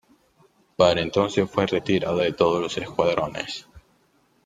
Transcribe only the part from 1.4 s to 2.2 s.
fue retirado